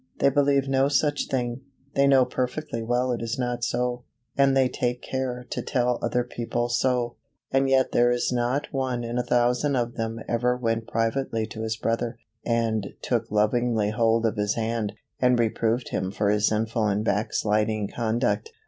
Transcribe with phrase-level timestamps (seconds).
[0.17, 1.61] They believe no such thing;
[1.93, 4.03] they know perfectly well it is not so,
[4.35, 7.17] and they take care to tell other people so;
[7.51, 11.61] and yet there is not one in a thousand of them ever went privately to
[11.61, 16.87] his brother, and took lovingly hold of his hand, and reproved him for his sinful
[16.87, 18.49] and backsliding conduct.